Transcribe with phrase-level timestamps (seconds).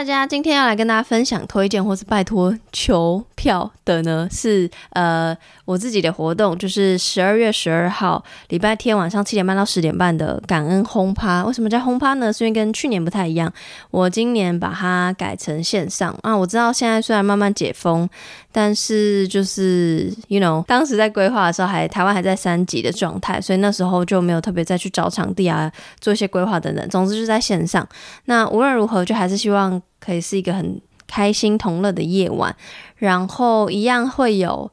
[0.00, 11.44] 大家，今天要来跟大家分享、推荐或是拜托求票的呢，是呃我自己的活动，就是十二月十二号礼拜天晚上七点半到十点半的感恩轰趴。
[11.44, 12.32] 为什么叫轰趴呢？
[12.32, 13.52] 是因为跟去年不太一样，
[13.90, 16.34] 我今年把它改成线上啊。
[16.34, 18.08] 我知道现在虽然慢慢解封，
[18.50, 25.70] 但是就是 you know，当时在规划的时候还台湾还在三级的状态，所以那时候就没有特别再去找场地啊，
[26.00, 26.88] 做一些规划等等。
[26.88, 27.86] 总之就在线上。
[28.24, 29.78] 那无论如何，就还是希望。
[30.00, 32.54] 可以是一个很开心同乐的夜晚，
[32.96, 34.70] 然后一样会有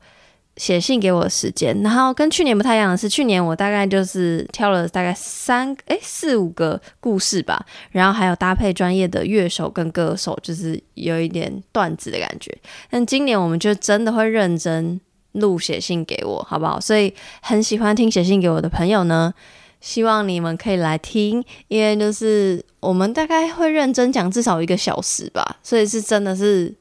[0.55, 1.79] 写信给我的时间。
[1.83, 12.55] 然后跟去年不太一样的是，去年我大概就是挑了大概三诶四五个故事吧，然后还有搭配专业的乐手跟歌手，就是有一点段子的感觉。
[12.89, 14.99] 但今年我们就真的会认真
[15.33, 16.79] 录写信给我，好不好？
[16.79, 19.33] 所以很喜欢听写信给我的朋友呢。
[19.79, 26.73] 希望你们可以来听，因为就是我们大概会认真讲至少一个小时吧，所以是真的是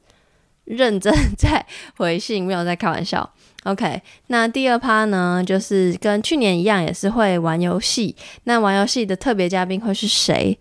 [0.65, 1.65] 认真在
[1.97, 3.29] 回信，没有在开玩笑。
[3.63, 8.15] OK，那第二趴呢，就是跟去年一样，也是会玩游戏。
[8.45, 10.57] 那玩游戏的特别嘉宾会是谁？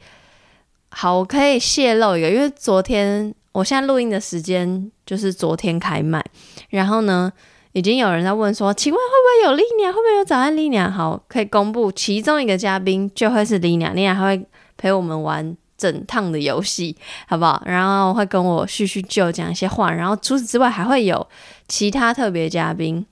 [0.91, 6.24] 好，我可以泄露一个，因为昨天我现在录音的时间就是昨天开麦，
[6.70, 7.33] 然后呢。
[7.77, 9.92] 已经有人在问说，请问会不会有丽娘？
[9.92, 10.91] 会不会有早安丽娘？
[10.91, 14.46] 好，可以公布其中一个嘉宾就会是丽娘，丽娘还会
[14.78, 16.96] 陪我们玩整趟的游戏，
[17.28, 17.62] 好不好？
[17.66, 19.92] 然后会跟我叙叙旧，讲一些话。
[19.92, 21.28] 然后除此之外，还会有
[21.68, 23.05] 其他特别嘉宾。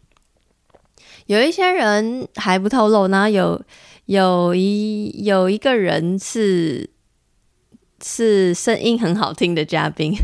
[1.26, 3.62] 有一些人还不透露，然后有
[4.06, 6.88] 有一有一个人是
[8.02, 10.16] 是声音很好听的嘉宾。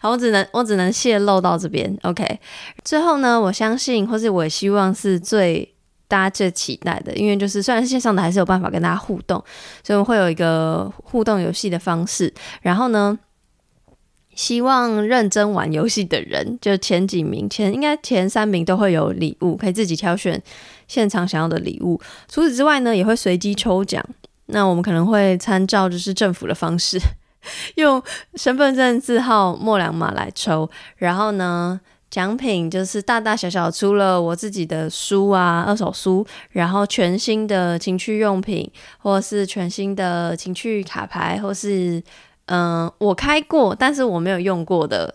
[0.00, 2.40] 好，我只能我只能泄露到这边，OK。
[2.84, 5.74] 最后呢，我相信，或是我希望是最
[6.08, 9.42] 大家最期待的，因为就是虽然是线上的，还是有办法跟大家互动，
[9.82, 12.32] 所以我会有一个互动游戏的方式。
[12.62, 13.18] 然后呢，
[14.34, 20.40] 希望认真玩游戏的人，就前几名，前应该前三名都会有礼物，可以自己挑选
[20.86, 22.00] 现场想要的礼物。
[22.28, 24.04] 除此之外呢，也会随机抽奖。
[24.46, 27.00] 那我们可能会参照就是政府的方式。
[27.76, 28.02] 用
[28.34, 31.80] 身份证字号末两码来抽，然后呢，
[32.10, 42.02] 奖品就是大大小小，除了我自己的书啊，二手书，然后全新的情趣用品，或是全新的情趣卡牌，或是
[42.46, 45.14] 嗯，我开过但是我没有用过的，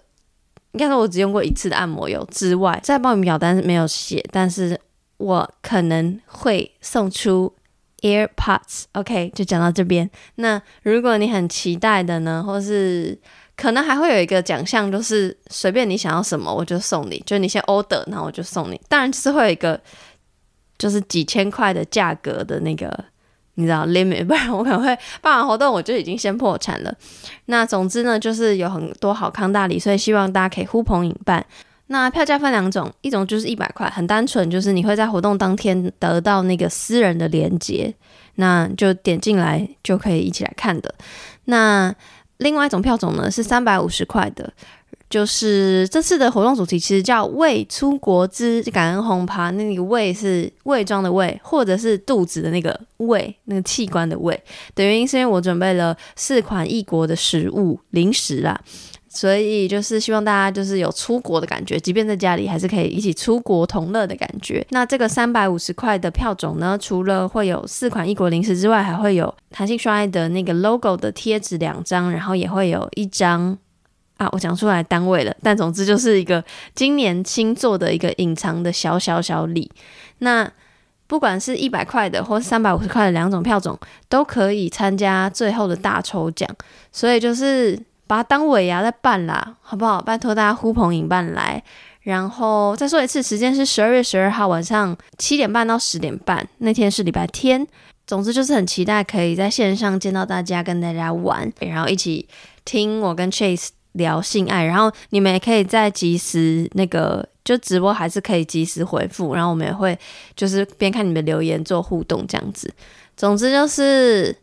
[0.73, 4.79] 应该说我只用过一次的按摩油之外，在报名表单是没有写，但是
[5.17, 7.53] 我可能会送出。
[8.01, 10.09] AirPods，OK，就讲到这边。
[10.35, 13.17] 那如果你很期待的呢，或是
[13.55, 17.21] 可能还会有一个奖项，就是随便你想要什么，我就送你。
[17.25, 18.81] 就你先 order，然后我就送你。
[18.89, 19.79] 当然就是会有一个，
[20.77, 22.91] 就是几千块的价格的那个，
[23.53, 26.91] 你知道 limit， 不然我可能会办完活动我就已经先破产了。
[27.45, 31.45] 那总之呢，就是有很多好康大礼，所以希望大家可以呼朋引伴。
[31.91, 37.93] 那票价分两种，一种就是一百块，很单纯，就是你会在活动当天得到那个私人的连接，
[38.35, 40.95] 那就点进来就可以一起来看的。
[41.45, 41.93] 那
[42.37, 44.53] 另外一种票种呢是三百五十块的，
[45.09, 54.33] 就是这次的活动主题其实叫“胃出国之感恩红趴”，那个“胃”是胃装的“胃”，或者是肚子的那个“胃”，那个器官的“胃”。
[54.75, 58.57] 的原因是因为我准备了四款异国的食物零食啦。
[59.13, 64.65] 所以就是希望大家就是有出国的感觉，即便在家里还是可以一起出国同乐的感觉。
[64.69, 73.57] 那这个三百五十块的票种呢，除了会有四款异国零食之外，还会有弹性双爱的那个 logo 的贴纸两张，然后也会有一张
[74.15, 76.41] 啊，我讲出来单位了，但总之就是一个
[76.73, 79.69] 今年新做的一个隐藏的小小小礼。
[80.19, 80.49] 那
[81.07, 86.49] 不管是一百块的或三百五十块的两种票种，都可以参加最后的大抽奖。
[86.93, 87.77] 所以就是。
[88.11, 90.01] 把它当尾牙在办啦，好不好？
[90.01, 91.63] 拜托大家呼朋引伴来，
[92.01, 97.65] 然后再说一次，时间是十二月十二号晚上七点半到十点半，那天是礼拜天。
[98.05, 102.27] 总之就是很期待可以在线上见到大家，跟大家玩，然后一起
[102.65, 109.97] 听我跟 Chase 聊性爱，然后你们也可以在及时那个就直播还是可以及时回复，然后我们也会
[110.35, 112.73] 就是边看你们留言做互动这样子。
[113.15, 114.35] 总之就是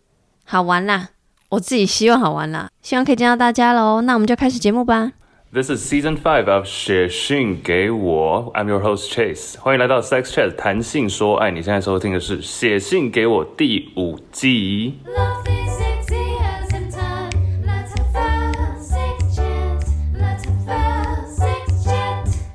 [0.44, 1.11] 好玩啦。
[1.50, 4.03] 我自己希望好玩啦，希望可以见到大家喽。
[4.03, 5.12] 那我们就开始节目吧。
[5.50, 11.50] This is season five of 写信给我，I'm your host Chase，欢迎来到 Sex Chat 谈性说爱。
[11.50, 14.99] 你现在收听的是写信给我第五季。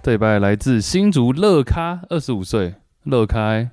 [0.04, 2.76] 对拜来自新竹乐咖，二十五岁，
[3.06, 3.72] 乐开。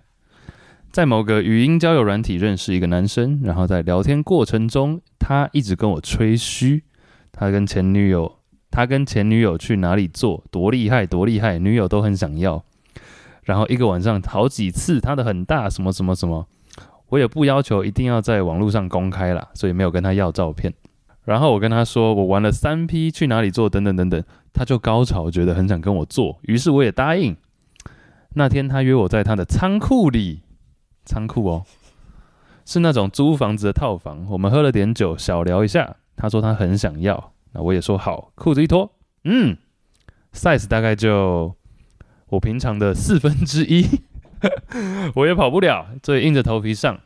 [0.90, 6.82] 在某个语音交友软体认识一个男生，然后在聊天过程中，他一直跟我吹嘘，
[7.30, 12.64] 他跟前女友，他跟前女友去哪里做，多厉害，多厉害，女友都很想要。
[13.44, 16.48] 然后一个晚上好几次，他的很大，什么什么什么，
[17.10, 20.74] 我也不要求一定要在网络上公开啦，所以没有跟他要照片。
[21.24, 24.20] 然后我跟他说，我玩了三批，去哪里做，等等等等，
[24.52, 27.36] 他就高潮，觉得很想跟我做，于是我也答应。
[28.34, 30.40] 那天他约我在他的仓库里，
[31.04, 31.64] 仓库哦，
[32.64, 34.26] 是那种租房子的套房。
[34.30, 35.96] 我们喝了点酒，小聊一下。
[36.16, 38.30] 他说他很想要，那我也说好。
[38.34, 38.92] 裤子一脱，
[39.24, 39.56] 嗯
[40.34, 41.56] ，size 大概就
[42.28, 43.86] 我平常的四分之一，
[45.16, 47.00] 我也跑不了，所以硬着头皮上，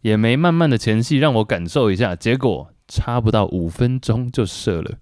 [0.00, 2.16] 也没慢慢的前戏让我感受一下。
[2.16, 4.98] 结果差不到五分钟就射了，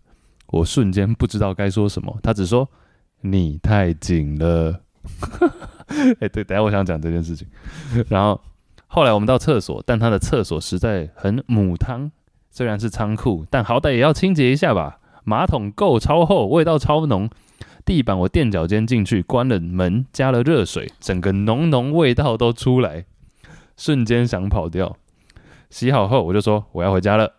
[0.49, 2.19] 我瞬间不知道该说什么。
[2.23, 2.69] 他只说
[3.23, 4.83] 你太紧了。
[6.21, 7.49] 哎，对，等下我想讲这件事情。
[8.11, 8.39] 然后
[8.89, 12.11] 后来我们到厕所，但他的厕所实在很母汤，
[12.51, 14.99] 虽然是仓库，但好歹也要清洁一下吧。
[15.25, 17.31] 马桶够超厚，味道超浓。
[17.85, 23.05] 地板我垫脚尖进去，关了门，加了热水，整个浓浓味道都出来，
[23.77, 24.97] 瞬间想跑掉。
[25.71, 27.35] 洗好后我就说我要回家了。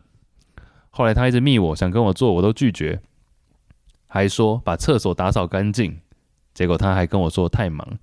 [0.92, 3.00] 后来他一直密我，想跟我做，我都拒绝，
[4.08, 6.00] 还说把厕所打扫干净。
[6.54, 7.98] 结果他还跟我说太忙，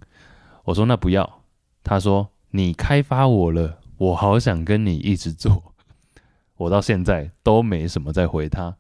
[0.64, 1.42] 我说那不要。
[1.84, 5.75] 他说你开发我了，我好想跟你一直做。
[6.56, 8.76] 我到现在都没什么再回他。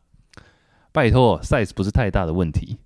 [0.92, 2.78] 拜托，size 不是太大的问题，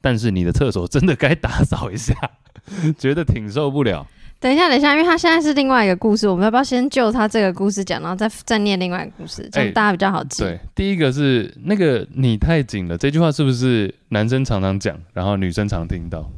[0.00, 2.14] 但是你的厕所真的该打扫一下，
[2.96, 4.06] 觉得挺受不了。
[4.38, 10.42] 等一下，等一下，因为他现在是另外一个故事，我们要不要先就他这个故事讲，然后再再念另外一个故事，这样大家比较好记。
[10.44, 16.30] 对，第一个是那个你太紧了，这句话是不是男生常常讲，然后女生常听到？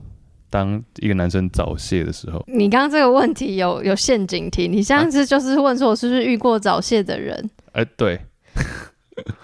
[0.56, 7.50] 当一个男生早泄的时候，你刚刚这个问题有有陷阱题，你上次就是问说我是不是遇过早泄的人？
[7.72, 8.18] 哎，对。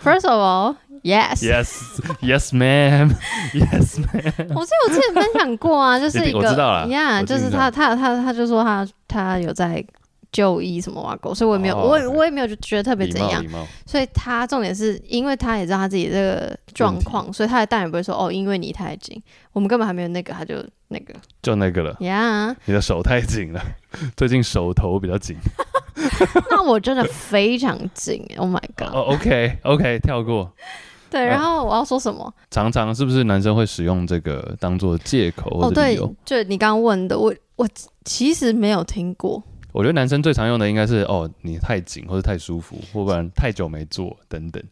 [0.02, 0.76] First of all.
[1.02, 1.68] Yes, yes,
[2.20, 3.10] yes, ma'am.
[3.52, 4.54] Yes, ma'am.
[4.54, 9.84] 我记得我之前分享过啊，就是一个，我知道了，Yeah，就是他他他他就说他他有在
[10.32, 13.44] 就医什么挖沟，所以我也没有，我也我也没有就觉得特别怎样。
[13.86, 20.56] 所以他重点是因为他也知道他自己这个状况，所以他的当然不会说哦，因为你太紧，我们根本还没有那个，他就
[20.88, 21.94] 那个 就那个了。
[22.64, 23.62] 你的手太紧了，
[24.16, 25.36] 最近手头比较紧。
[26.50, 28.88] 那我真的非常紧，Oh my god。
[28.94, 30.50] 哦，OK，OK，跳过。
[31.10, 32.32] 对，然后我要说什么？
[32.50, 35.94] 常常是不是男生会使用这个当做借口哦，对？
[36.24, 37.68] 就你刚刚问的，我我
[38.02, 39.42] 其实没有听过。
[39.72, 44.62] 我觉得男生最常用的应该是哦，你太紧或者太舒服，或不然太久没做等等。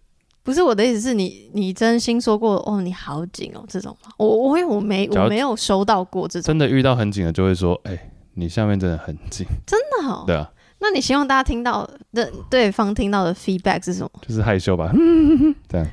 [0.43, 4.11] 不是我的意思是你，你真心说过哦，你好紧哦这种吗？
[4.17, 6.47] 我我因为我没我没有收到过这种。
[6.47, 9.47] 真的遇到很紧的就会说，哎，你下面真的很紧。
[9.67, 10.25] 真的哦。
[10.27, 10.51] 对啊。
[10.83, 14.11] 那你希望大家听到的对方听到的 feedback 是什么？
[14.27, 14.91] 就是害羞吧。
[15.69, 15.87] 这样。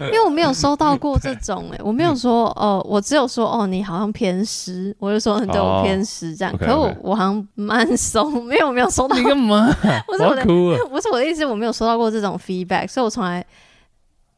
[0.00, 6.56] 因为我没有收到过这种哎，我没有说哦，我只有说哦，你好像偏湿，我就说对我偏湿这样。
[6.56, 9.16] 可我我好像蛮松，没有没有收到。
[9.18, 9.66] 你干嘛？
[10.06, 13.44] 不是我的，不是我的意思，我没有收到过这种 feedback，所以我从来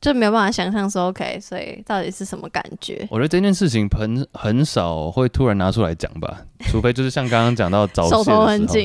[0.00, 3.06] 就没有办法想象说 OK，所以到底是什么感觉？
[3.10, 8.24] 我觉得这件事情很很少会突然拿出来讲吧， 除非就是像刚刚讲到早泄的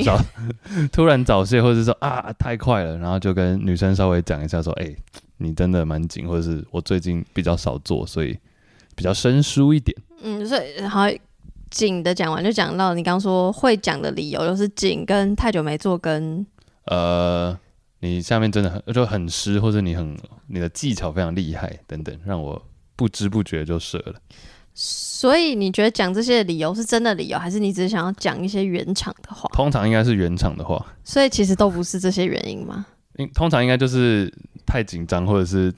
[0.03, 0.17] 时候，
[0.91, 4.95] 突然早泄，或者是说啊太快了，然后就跟女生稍微讲一下说，哎。
[5.37, 8.39] 你真的蛮紧，或者是我最近比较少做，所以
[8.95, 9.93] 比较生疏一点。
[10.23, 11.01] 嗯，所以好
[11.69, 16.47] 紧的讲完，就讲到你刚说会讲的理由，就是紧跟太久没做，跟
[16.85, 17.53] 呃，
[18.05, 22.61] 你下面真的很就很湿，或者你很你的技巧非常厉害等等，让我
[22.95, 24.15] 不知不觉就射了。
[24.73, 29.49] 所以你觉得讲这些理由是真的理由，还是你只是想要讲一些原厂的话？
[29.53, 30.85] 通常应该是原厂的话。
[31.03, 32.85] 所以其实都不是这些原因吗？
[33.33, 34.31] 通常应该就是
[34.65, 35.73] 太紧张，或者是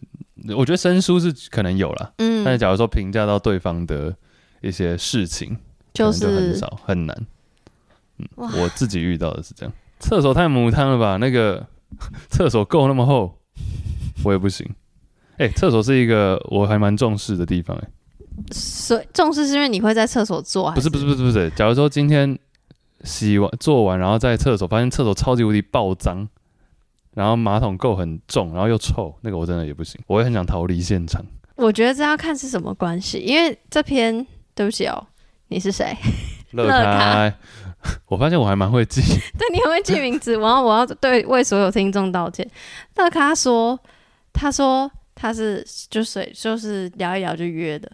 [0.55, 4.15] 我觉得生疏是可能有了，嗯，但是假如说评价到对方的
[4.61, 5.55] 一些事情，
[5.93, 7.15] 就是很少很难。
[8.17, 11.17] 嗯，我自己遇到的是这样，厕所太母汤了吧？
[11.17, 11.63] 那个
[12.29, 13.37] 厕所够那么厚，
[14.23, 14.67] 我也不行。
[15.37, 17.87] 哎，厕所是一个我还蛮重视的地方，哎，
[18.51, 21.49] 所重视是因为你会在厕所做，不是不是不是不是。
[21.51, 22.37] 假如说今天
[23.03, 26.27] 洗完做完，然后在厕所发现厕所超级无敌爆脏。
[27.13, 31.19] 然后马桶垢很重，然后又臭，那个我真的也不行，我也很想逃离现场。
[31.55, 35.03] 我觉得这要看是什么关系，因为这篇对不起哦，
[35.47, 35.97] 你是谁？
[36.53, 37.33] 乐开，
[38.07, 39.01] 我发现我还蛮会记，
[39.37, 42.49] 对你很会记名字，然后我要对为所有听众道歉。
[42.95, 43.79] 乐咖说，
[44.33, 47.89] 他说他是就是就是聊一聊就约的，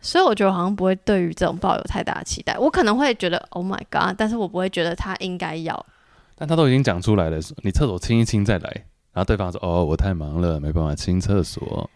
[0.00, 5.86] 所以我觉得我好像不会对于这种抱有太大的期待，我可能会觉得 Oh my God，但是我不会觉得他应该要。
[6.34, 8.70] 但他都已经讲出来了，你厕所清一清再来，
[9.12, 11.88] 然后对方说：“哦，我太忙了，没办法清厕所。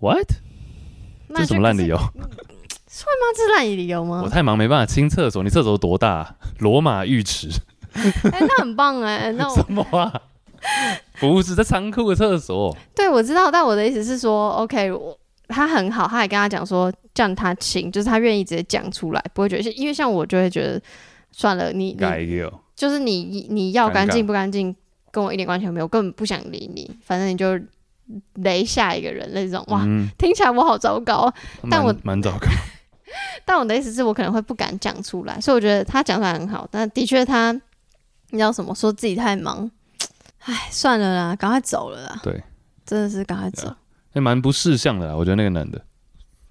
[0.00, 0.28] ”What？
[1.34, 1.98] 这什么烂理由？
[3.02, 4.22] 那是烂理由吗？
[4.24, 5.42] 我太忙没办法清厕所。
[5.42, 6.34] 你厕所多大、啊？
[6.58, 7.48] 罗马浴池？
[7.94, 10.20] 哎、那很棒哎、 那我什么啊？
[11.20, 12.76] 不是在仓库的厕所。
[12.94, 20.80] 对我知道，但我的意思是说，OK，我他很好，他还跟他讲说叫他清，就是他愿意直接讲出来，不会觉得，因为像我就会觉得
[21.32, 22.42] 算了，你你
[22.74, 24.74] 就是你你要干净不干净，
[25.10, 27.58] 跟我一点关系都没有，我根本不想理你，反正你就
[28.34, 31.32] 雷下一个人那种，哇，嗯，听起来我好糟糕。
[31.70, 32.48] 但我蛮糟糕。
[33.44, 37.52] 但我的意思是我可能会不敢讲出来，所以我觉得他讲出来很好，但的确他，
[38.30, 39.70] 你知道什么，说自己太忙，
[40.40, 42.20] 唉，算了啦，赶快走了啦。
[42.22, 42.42] 对，
[42.84, 43.72] 真的是赶快走。
[44.12, 45.80] 也蛮不识相的啦，我觉得那个男的。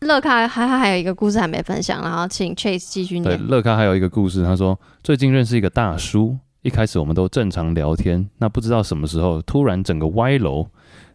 [0.01, 10.67] 乐咖还还还有一个故事还没分享，然后请 Chase 继续对，乐咖还有一个故事，他说最近认识一个大叔，一开始我们都正常聊天，那不知道什么时候突然整个歪楼，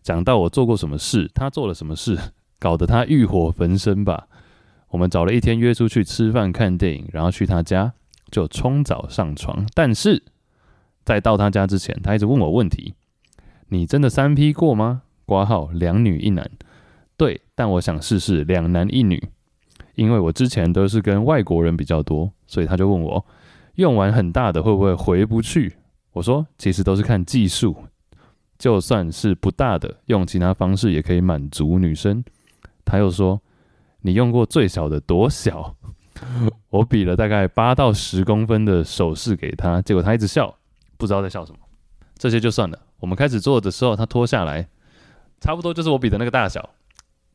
[0.02, 2.18] 讲到我做过什么事，他做了什么事，
[2.58, 4.27] 搞得他欲火焚身吧。
[4.90, 7.92] 我们找了一天约出去吃饭看电影，然后去他家
[8.30, 10.22] 就冲澡上床，但是
[11.04, 12.94] 在到他家之前，他一直问我问题：
[13.68, 15.02] 你真的三 P 过吗？
[15.26, 16.50] 挂号两女一男，
[17.16, 19.22] 对，但我想试试两男一女。
[19.94, 23.26] 因为我之前都是跟外国人比较多，所以他就问我
[23.74, 25.74] 用完很大的会不会回不去？
[26.12, 27.76] 我说其实都是看技术，
[28.56, 32.22] 就算是不大的，用其他方式也可以满足女生。
[32.84, 33.42] 他又说
[34.02, 35.74] 你用过最小的多小？
[36.70, 40.54] 我比了大概八到十公分的手势给他，结果他一直笑，
[40.96, 41.58] 不知道在笑什么。
[42.16, 44.68] 这些就算了，我们开始做的时候，他脱下来，
[45.40, 46.70] 差不多就是我比的那个大小。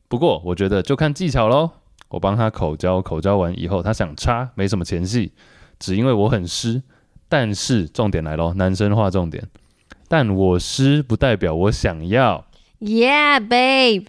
[0.08, 1.70] 不过我觉得就看技巧喽。
[2.10, 5.32] 我帮他口交，口交完以后，他想插，没什么前戏，
[5.80, 6.82] 只因为我很湿。
[7.28, 9.48] 但是重点来喽，男生画重点，
[10.06, 12.46] 但我湿不代表我想要
[12.78, 14.06] ，Yeah, babe。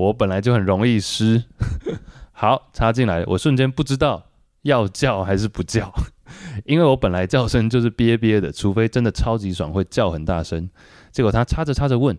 [0.00, 1.44] 我本来就很容易湿。
[2.32, 4.30] 好，插进来，我瞬间不知道
[4.62, 5.92] 要叫还是不叫，
[6.64, 10.70] 因为我本来叫声就是憋憋的，除非真的超级爽会叫很大声。
[11.12, 12.18] 结果他插着插着问：“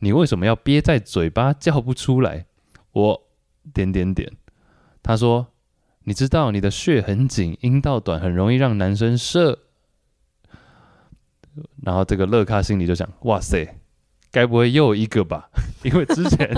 [0.00, 2.44] 你为什么要憋在嘴巴叫不出来？”
[2.92, 3.22] 我
[3.72, 4.30] 点点点。
[5.02, 5.46] 他说
[6.04, 9.60] ：“你知道你的血很紧，阴道短，很容易让男生射。”
[11.82, 13.78] 然后这个乐咖心里就想：“哇塞，
[14.32, 15.50] 该不会又一个吧？
[15.84, 16.50] 因为之前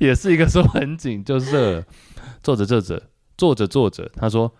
[0.00, 1.84] 也是一个说很紧就射了。”
[2.42, 3.02] 做着做着，
[3.36, 4.54] 做着做着，他说：“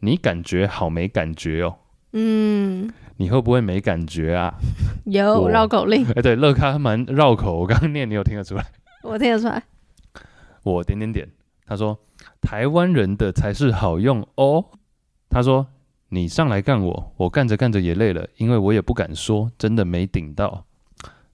[0.00, 1.74] 你感觉好没感觉哦？
[2.12, 4.54] 嗯，你会不会没感觉啊
[5.04, 8.64] 有绕口令，？”哎，对，乐咖蛮绕口，我刚刚念，你有听得出来？
[9.02, 9.62] 我听得出来。
[10.62, 11.28] 我点点点，
[11.66, 11.98] 他说
[12.40, 14.64] 台湾人的才是好用哦。
[15.28, 15.66] 他说
[16.10, 20.64] 你上来干我，我干着干着也累了，因为我也不敢说，真的没顶到。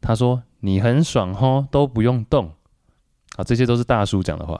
[0.00, 2.50] 他说你很爽吼，都不用动。
[3.36, 4.58] 啊，这些都是大叔讲的话。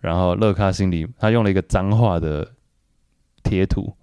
[0.00, 2.52] 然后乐咖心里他用了一个脏话的
[3.44, 3.94] 贴图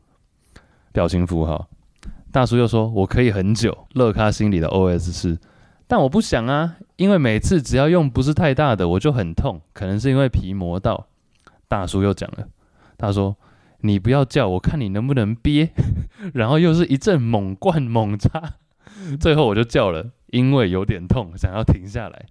[0.94, 1.68] 表情符号。
[2.32, 3.88] 大叔又说我可以很久。
[3.94, 5.38] 乐咖心里的 OS 是
[5.86, 11.08] 但我不想啊，因为每次只要用不是太大的，我就很痛，可能是因为皮磨到。
[11.68, 12.48] 大叔又讲了，
[12.98, 13.36] 他说
[13.84, 15.72] ：“你不要叫，我看你能不能憋。
[16.34, 18.53] ”然后又是一阵猛灌猛插，
[19.20, 22.26] 最后我就叫了，因为有点痛，想要停下来。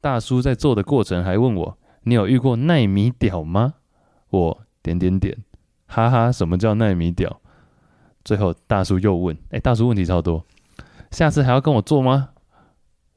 [0.00, 3.74] 大叔在做的过程还问我：“你有遇过奈米屌吗？”
[4.30, 5.36] 我点点点，
[5.86, 7.40] 哈哈，什么叫奈米屌？
[8.24, 10.44] 最后大叔又问：“哎、大叔问题超多，
[11.10, 12.30] 下次还要跟我做吗？”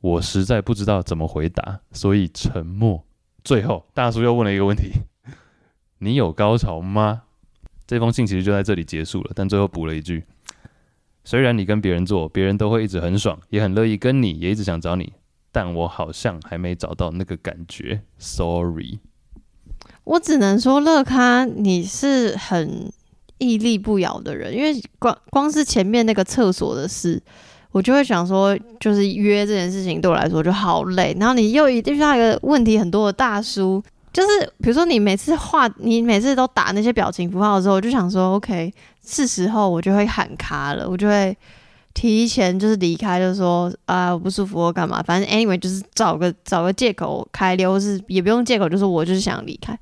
[0.01, 3.05] 我实在不知道怎么回答，所以沉默。
[3.43, 4.93] 最后，大叔又问了一个问题
[5.99, 7.23] ：“你有高潮吗？”
[7.85, 10.25] 这封信其实就在这里结束了，但最后补了一句
[11.23, 15.13] ：“虽然你跟别人做，别人都会一直很爽，也很乐意跟你，也一直想找你，
[15.51, 18.01] 但我好像还没找到那个感觉。
[18.17, 18.99] Sorry。
[20.03, 22.91] 我只能说，乐咖你是很
[23.37, 27.21] 屹立不摇的人，因为光光是前面那个厕所的事，
[27.71, 31.15] 我就会想说，就是约这件事情对我来说就好累。
[31.19, 38.73] 然后你又一遇到一个问题很多的大叔，就是比如说你每次画，你每次都打那些表情符号的时候，我就想说，OK，
[39.05, 41.37] 是时候我就会喊卡了，我就会。
[41.93, 49.77] 提前就是离开，就说啊我不舒服或干嘛，反正 anyway 就是找个找个借口开溜，是也不用借口，就是我就是想离开。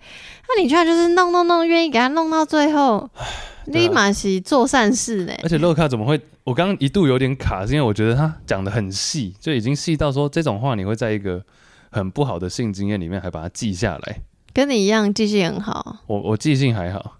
[0.48, 3.12] 那你居然就是弄弄弄，愿意给他弄到最后，啊
[3.68, 5.34] 立马是做善事呢。
[5.44, 6.20] 而且洛卡怎么会？
[6.46, 11.40] 我刚刚一度有点卡，是因为我觉得他讲的很细，就已经细到说这种话你会在一个
[11.92, 14.22] 很不好的性经验里面还把它记下来。
[14.53, 17.18] 跟你一样记性很好，我我记性还好，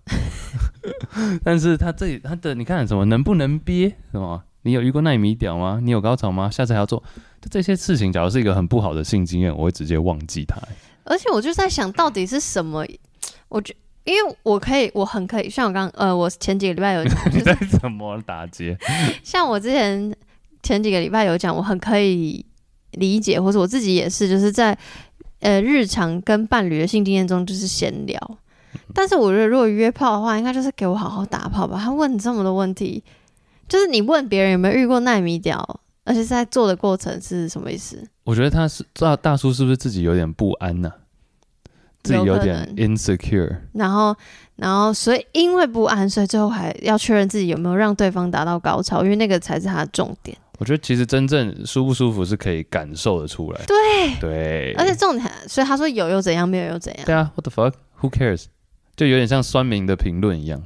[1.44, 4.44] 但是他这里他的你看什么能不能憋什么？
[4.64, 5.80] 你有遇过奈米屌吗？
[5.82, 6.50] 你有高潮吗？
[6.50, 7.02] 下次还要做，
[7.42, 10.58] 就这些事情，假如是一个很不好的性经验，我会直接忘记它。
[11.06, 12.86] 而且我就在想到底是什么，
[13.48, 13.76] 我觉。
[14.06, 18.76] 因为我可以，我很可以，像我刚呃，我前几个礼拜有讲， 你在怎么打劫？
[19.24, 20.12] 像我之前
[20.64, 22.44] 前几个礼拜有讲，我很可以
[22.92, 24.76] 理解，或者我自己也是，就是在
[25.40, 28.38] 呃日常跟伴侣的性经验中就是闲聊。
[28.94, 31.80] 但是我觉得如果约炮的话，应该就是给我好好打炮吧。
[31.80, 33.04] 他问这么多问题，
[33.68, 38.08] 就是你问别人有没有遇过奈米屌，而且在做的过程是什么意思？
[38.24, 40.92] 我觉得他是大大叔是不是自己有点不安呢？
[42.02, 44.16] 自己有点 insecure，然后，
[44.56, 50.38] 然后，所以因为不安，所以最后还要确认自己有没有让对方达到高潮，因为那个才是他的重点。
[50.60, 53.62] 我觉得其实真正舒不舒服是可以感受的出来。
[53.66, 53.76] 对
[54.20, 57.06] 对，而且重点，所以他说有又怎样，没有又怎样。
[57.06, 58.46] 对啊，What the fuck？Who cares？
[58.96, 60.62] 就有点像酸民的评论一样，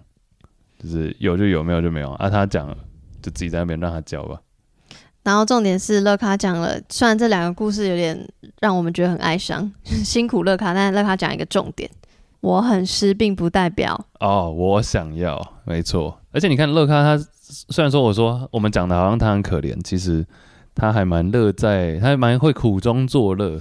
[0.81, 2.29] 就是有就有，没有就没有啊。
[2.29, 2.67] 他讲，
[3.21, 4.41] 就自己在那边让他教吧。
[5.21, 8.27] 然后重点是乐卡讲了，虽然这两个故事有点
[8.59, 9.71] 让我们觉得很哀伤，
[10.03, 11.89] 辛苦乐卡，但是乐卡讲一个重点，
[12.41, 16.19] 我很湿并不代表哦，我想要，没错。
[16.33, 20.25] 而且你看乐卡，他虽然说我说我们讲的好像他很可怜，其实
[20.73, 23.59] 他还蛮乐在，他还蛮会苦中作乐，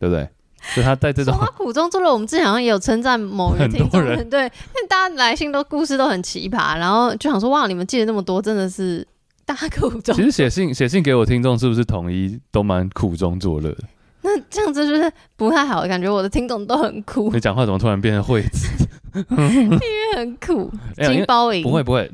[0.00, 0.28] 对不对？
[0.74, 9.06] 就他在这种他苦中作乐，我们之前好像也有称赞某一个听众， 对，因为大家来信都故事都很奇葩，然后就想说哇，你们记得那么多，真的是。
[9.46, 13.84] 大苦中，其实写信写信给我听众是不是统一都蛮苦中作乐的？
[14.22, 17.30] 那这样子就是不太好，感觉我的听众都很苦。
[17.32, 18.66] 你讲话怎么突然变成惠子？
[19.14, 22.10] 因为很苦，金包银不会不会，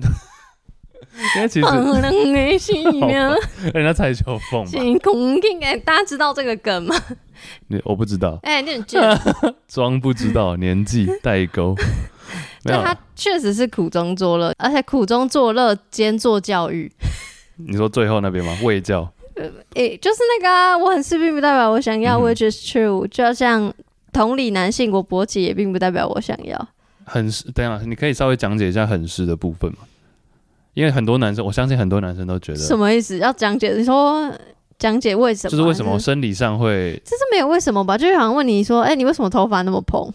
[1.36, 1.66] 因为其实
[3.74, 4.70] 人家蔡秋凤嘛，
[5.60, 6.94] 哎，大家知道这个梗吗？
[7.68, 8.82] 你我不知道，哎，你
[9.68, 11.74] 装不知道，年纪代沟。
[12.64, 16.90] 对他确实是苦中作乐，而且苦中作乐兼做教育。
[17.56, 18.56] 你说最后那边吗？
[18.62, 19.12] 卫教？
[19.74, 23.06] 诶，就是那个我很是，并不代表我想要，which is true。
[23.08, 23.72] 就像
[24.12, 26.68] 同理，男性我勃起也并不代表我想要。
[27.04, 29.78] 很湿，等下你可以稍微讲解一下很湿的部分吗？
[30.74, 33.18] 因为很多男生，我相信很多男生都觉得什么意思？
[33.18, 33.72] 要讲解？
[33.74, 34.32] 你说
[34.78, 35.50] 讲解为什么？
[35.50, 37.00] 就是为什么生理上会？
[37.04, 37.96] 这是没有为什么吧？
[37.98, 40.12] 就是好像问你说，哎，你为什么头发那么蓬？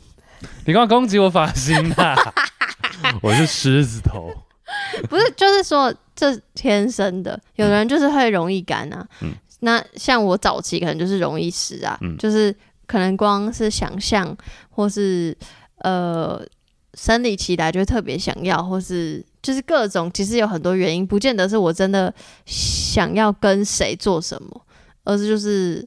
[0.66, 2.14] 你刚刚攻击我发型啊！
[3.22, 4.30] 我是狮子头，
[5.08, 9.06] 不是，就是说这天生的，有人就是会容易干啊。
[9.20, 12.54] 嗯，那像我早期可能就是容易湿啊，就是
[12.86, 14.36] 可能光是想象
[14.70, 15.36] 或是
[15.78, 16.42] 呃
[16.94, 22.12] 生理期来就特别想要，或是就是各种，其实有很多原因，不见得是我真的
[22.44, 24.66] 想要跟谁做什么，
[25.04, 25.86] 而是就是。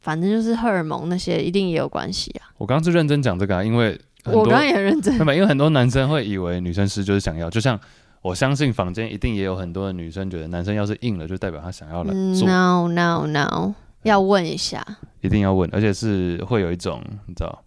[0.00, 2.48] 反正就是荷尔蒙那些一定也有关系啊。
[2.56, 5.12] 我刚刚是认真讲这个啊，因为我刚刚也认真。
[5.18, 7.78] 因为很多男生会以为女生是就是想要，就像
[8.22, 12.14] 我相信房间一定也有很多的女生觉得男生要是硬了就代表他想要了。
[12.14, 14.86] No no no，要问一下，
[15.20, 17.64] 一定要问，而且是会有一种你知道，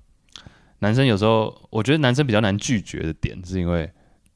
[0.80, 3.91] 男生有时候我觉得男生比较难拒绝的点，是因为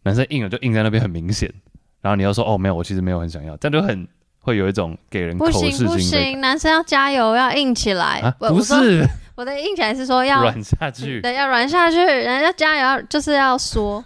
[0.06, 1.54] 男生硬了就硬在那边很明显，
[2.00, 4.08] 然后你要说哦没有，我其实没有很想要，这样就很。
[4.46, 8.22] 会有一种给人口是心不行，男生要加油，要硬起来。
[8.38, 14.06] 不是，我的硬起来是说要软下去，对，要软下去，人家加油，就是要说。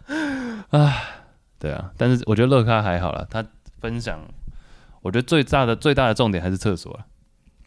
[0.72, 0.90] 啊，
[1.58, 3.44] 对啊，但是我觉得乐咖还好了，他
[3.78, 4.18] 分享，
[5.02, 7.04] 我觉得最大的最大的重点还是厕所了。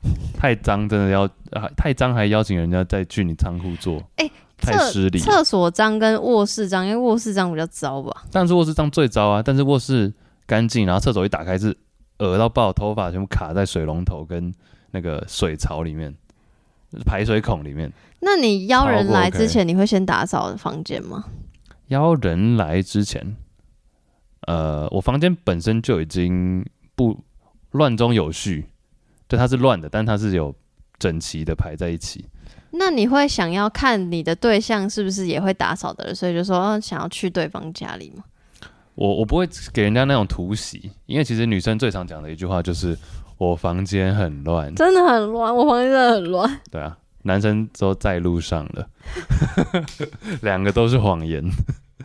[0.41, 4.27] 太脏，真的要啊，太脏还邀请人家再去你仓库做，哎，
[4.61, 5.19] 太失礼。
[5.19, 8.23] 厕所脏跟卧室脏，因为卧室脏比较糟吧？
[8.31, 10.13] 但是卧室脏最糟啊，但是卧室。
[10.49, 11.77] 干净，然后厕所一打开是
[12.17, 14.51] 恶到爆，头发全部卡在水龙头跟
[14.89, 16.11] 那个水槽里面，
[17.05, 17.93] 排水孔里面。
[18.21, 21.25] 那你邀人来之前，你会先打扫房间吗？
[21.89, 23.37] 邀人来之前，
[24.47, 27.23] 呃，我房间本身就已经不
[27.69, 28.69] 乱中有序，
[29.27, 30.55] 对，它是乱的，但它是有
[30.97, 32.25] 整齐的排在一起。
[32.71, 38.23] 那你会想要看你的对象是不是也会打扫的，所以就说想要去对方家里吗？
[38.95, 42.97] 我我不会给人家那种突袭，因为其实女生最常讲的一句话就是
[43.37, 46.59] 我房间很乱，真的很乱，我房间真的很乱。
[46.69, 48.87] 对啊，男生都在路上了，
[50.43, 51.43] 两个都是谎言。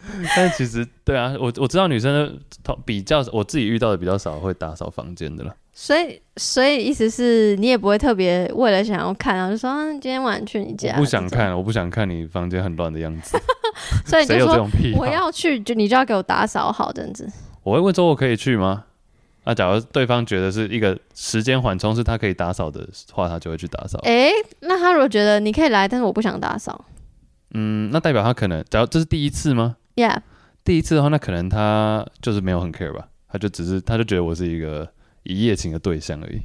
[0.36, 5.54] 但其实对啊，我我知道女生的比较，我自己遇到的比较少会打扫房间的了。
[5.72, 10.94] 所以所以意思是你也不会特别为了想要看，然后就说今天晚上去你家。
[10.96, 13.36] 不想看，我不想看你房间很乱的样子。
[14.06, 17.28] 所以就说我要去，就你就要给我打扫好这样子。
[17.64, 18.84] 我会问说我可以去吗？
[19.46, 23.98] 那假如对方觉得是一个时间缓冲，是他可以打扫的话，他就会去打扫。
[24.04, 26.84] 哎，那他如果觉得你可以来，但是我不想打扫，
[27.52, 30.18] 嗯，那代表他可能，假如这是第一次吗？Yeah，
[30.64, 34.88] 第一次的话，那可能他就是没有很 care 吧，他就只是他就觉得我是一个
[35.22, 36.40] 一夜情的对象而已。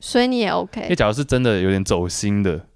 [0.00, 0.94] 所以你也因为 OK。
[0.94, 2.66] 假如是真的有点走心的，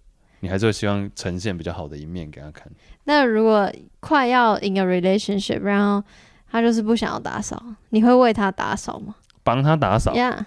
[0.41, 2.67] 你还是会希望呈现比较好的一面给他看。
[3.05, 6.03] 那如果快要 in a relationship，然后
[6.51, 10.45] 他就是不想要打扫，你会为他打扫吗帮他打扫，？Yeah，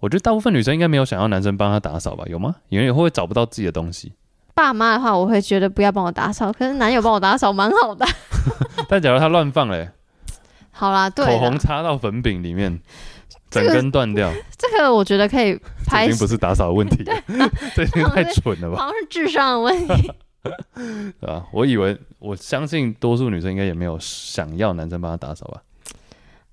[0.00, 2.24] 我觉得大部分女生应该没有想要男生帮他打扫吧？
[2.26, 2.56] 有吗？
[2.68, 4.12] 有人也会找不到自己的东西。
[4.54, 8.04] 爸妈的话，我会觉得不要帮我打扫，可是男友帮我打扫蛮好的。
[8.90, 9.88] 但假如他乱放嘞、
[10.72, 12.80] 好啦，对口红啦，擦到粉饼里面，
[13.48, 17.22] 整根断掉， 这个我觉得可以这拍已经不是打扫的问题了，
[17.76, 18.78] 这已经太蠢了吧？
[18.78, 20.12] 好像是智商的问题。
[21.20, 21.46] 对吧？
[21.52, 25.62] 我以为，我相信多数女生应该也没有想要男生帮她打扫吧？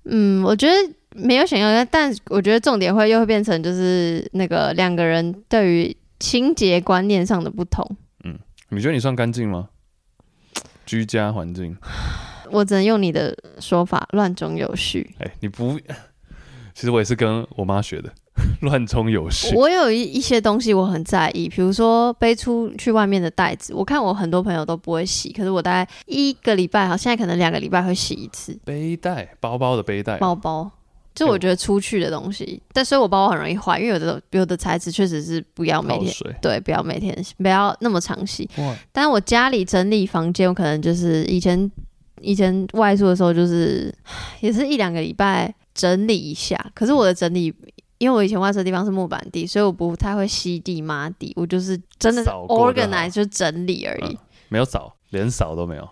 [0.04, 0.74] 嗯，我觉得
[1.14, 7.84] 没有想要，但我觉得重点会又会变成就是那个两个人对于清洁观念上的不同。
[8.24, 9.70] 嗯你觉得你算干净吗？
[10.88, 11.76] 居家环境，
[12.50, 15.14] 我只能用你的说法，乱中有序。
[15.18, 15.78] 哎、你不，
[16.74, 18.10] 其实我也是跟我妈学的，
[18.62, 19.54] 乱中有序。
[19.54, 30.70] 我有一一些东西我很在意，比如说背出去外面的袋子，我看我很多朋友都不会洗，可是我大概一个礼拜，好，现在可能两个礼拜会洗一次背带，包包的背带，包包。
[31.18, 36.38] 就我觉得出去的东西，但所以我包包很容易坏，因为有的有的材质确实是不要每天。
[36.40, 38.48] 对，不要每天洗不要那么常洗。
[38.92, 41.70] 但是我家里整理房间，我可能就是以前
[42.20, 43.92] 以前外出的时候，就是
[44.40, 46.56] 也是一两个礼拜整理一下。
[46.74, 47.52] 可是我的整理，
[47.98, 54.18] 因为我以前外出的地方是木板地，所以我不太会吸地抹地，我就是真的 organize 就整理而已，嗯
[54.50, 55.88] 没有扫，连扫都没有，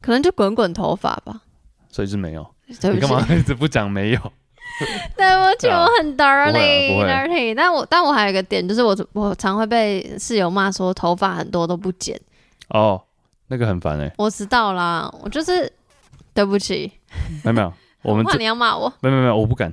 [0.00, 1.42] 可能就滚滚头发吧。
[1.90, 2.46] 所以是没有。
[2.80, 4.20] 对不起，你干嘛 一直不讲没有？
[5.16, 7.54] 对不起，我很不会啊 dirty 不会 dirty。
[7.54, 12.18] 但我但我还有一个点，就是我我常会被室友骂说头发很多都不剪。
[12.68, 13.02] 哦，
[13.48, 15.72] 那个很烦哎、我知道啦，我就是
[16.34, 16.92] 对不起，
[17.42, 18.92] 没有没有，我们怕你要骂我。
[19.00, 19.72] 没有没有，我不敢，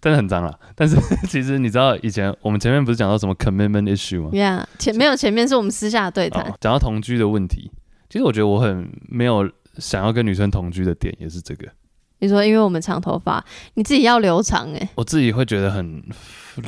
[0.00, 0.58] 真的很脏了。
[0.74, 0.96] 但是
[1.28, 6.44] 其实你知道，以前我们前面不是讲到什么 commitment issue 吗？Yeah，前没有前面是我们私下的对谈。
[6.44, 7.70] 哦，讲到同居的问题，
[8.08, 11.66] 其实我觉得我很没有想要跟女生同居的点，也是这个。
[12.20, 16.02] 你说因为我们长头发，你自己要留长哎、我自己会觉得很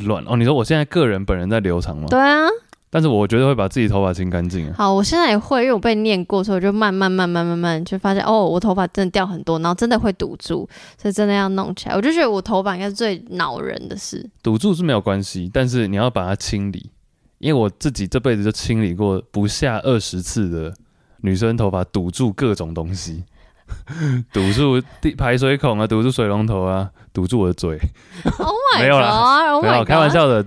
[0.05, 0.37] 乱哦。
[0.37, 2.07] 你说我现在个人本人在留长吗？
[2.11, 2.47] 对啊，
[2.91, 4.75] 但是我觉得会把自己头发清干净啊。
[4.77, 10.69] 好，我现在也会，因为我被念过，所以我就慢慢慢慢慢慢就发现，哦，我头发真的掉很多，然后真的会堵住，
[11.01, 11.95] 所以真的要弄起来。
[11.95, 14.29] 我就觉得我头发应该是最恼人的事。
[14.43, 16.91] 堵住是没有关系，但是你要把它清理。
[17.39, 20.75] 因为我自己这辈子就清理过不下二十次的
[21.23, 23.25] 女生头发，堵住各种东西，
[24.33, 27.79] 堵住地排水孔啊，堵住水龙头啊，堵住我的嘴。
[28.39, 29.89] Oh my 没有啦 god！Oh 没有 god！
[29.89, 30.45] 开玩笑的，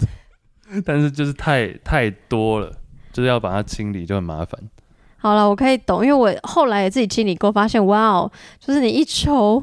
[0.85, 2.71] 但是就是太太多了，
[3.11, 4.59] 就是要把它清理就很麻烦。
[5.17, 9.61] 好了，我可以懂，因为我后来也自己清理过，发现哇哦，就是你一抽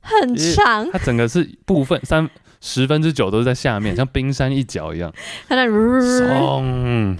[0.00, 2.28] 很长，它整个是部分三
[2.60, 5.10] 十分之九都是在下面，像冰山一角一样，
[5.48, 5.66] 它在。
[5.66, 7.16] 松，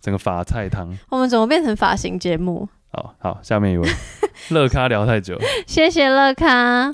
[0.00, 0.96] 整个法菜汤。
[1.08, 2.68] 我们怎么变成发型节目？
[2.92, 3.88] 好好，下面一位，
[4.50, 5.38] 乐咖聊太久。
[5.66, 6.92] 谢谢乐咖。